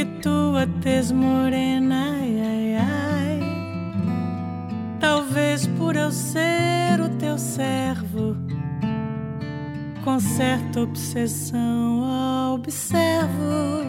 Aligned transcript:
que 0.00 0.04
tu 0.22 0.56
a 0.56 0.66
tens 0.80 1.12
morena, 1.12 2.16
ai, 2.16 2.40
ai, 2.40 2.76
ai. 2.76 3.40
Talvez 4.98 5.66
por 5.66 5.94
eu 5.94 6.10
ser 6.10 7.00
o 7.04 7.08
teu 7.18 7.36
servo, 7.36 8.34
com 10.02 10.18
certa 10.18 10.80
obsessão 10.80 12.54
observo. 12.54 13.84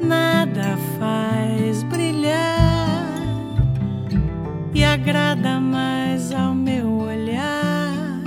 Nada 0.00 0.76
faz 0.98 1.82
brilhar 1.84 3.16
e 4.72 4.84
agrada 4.84 5.58
mais 5.58 6.30
ao 6.32 6.54
meu 6.54 6.98
olhar. 6.98 8.22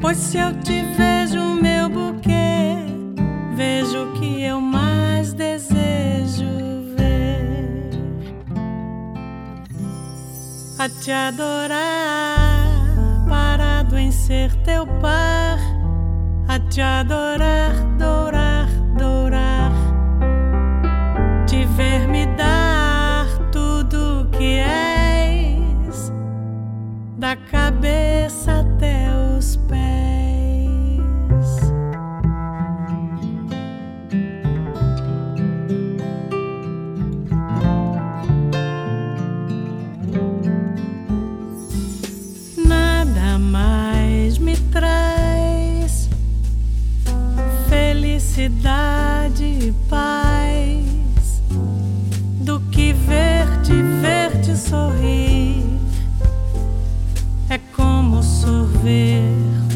Pois 0.00 0.16
se 0.16 0.38
eu 0.38 0.52
te 0.60 0.82
vejo 0.96 1.47
A 10.88 10.90
te 11.04 11.12
adorar, 11.12 12.66
parado 13.28 13.98
em 13.98 14.10
ser 14.10 14.54
teu 14.64 14.86
par, 14.86 15.58
a 16.48 16.58
te 16.58 16.80
adorar, 16.80 17.74
dourar, 17.98 18.66
dourar, 18.96 19.70
te 21.46 21.66
ver 21.66 22.08
me 22.08 22.24
dar 22.38 23.26
tudo 23.52 24.30
que 24.32 24.60
és, 24.60 26.10
da 27.18 27.36
cabeça 27.36 27.77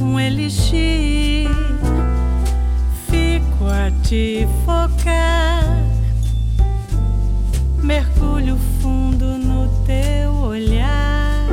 um 0.01 0.19
elixir. 0.19 1.49
Fico 3.09 3.65
a 3.67 3.91
te 4.03 4.47
focar, 4.65 5.65
mergulho 7.83 8.57
fundo 8.81 9.39
no 9.39 9.69
teu 9.85 10.33
olhar. 10.35 11.47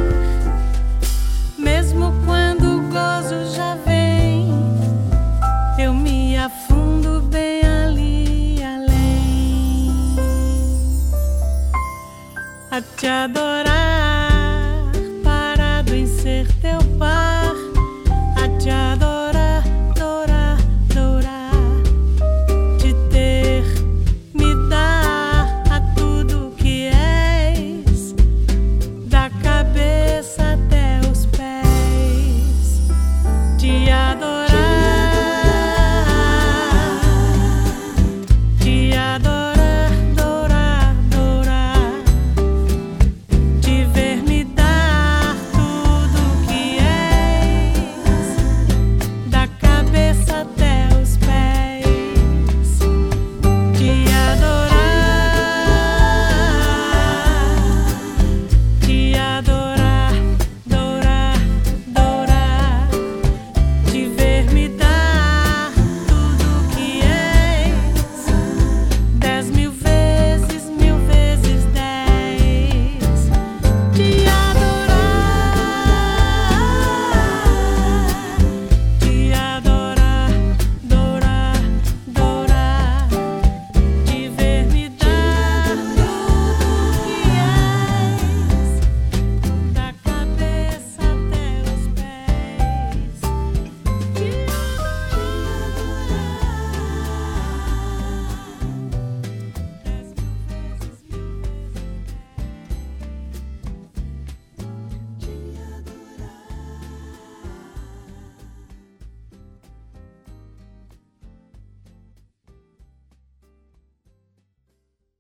Mesmo 1.58 2.14
quando 2.26 2.78
o 2.78 2.82
gozo 2.90 3.56
já 3.56 3.76
vem, 3.86 4.50
eu 5.78 5.94
me 5.94 6.38
afundo 6.38 7.22
bem 7.30 7.62
ali 7.64 8.64
além. 8.64 9.92
A 12.72 12.82
te 12.82 13.08
adorar. 13.08 14.09